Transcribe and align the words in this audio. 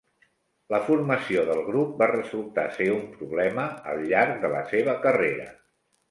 La 0.73 0.77
formació 0.85 1.41
del 1.49 1.59
grup 1.67 1.91
va 1.99 2.07
resultar 2.11 2.63
ser 2.77 2.87
un 2.93 3.03
problema 3.17 3.65
al 3.91 4.01
llarg 4.13 4.33
de 4.47 4.51
la 4.55 4.63
seva 4.73 4.97
carrera. 5.05 5.47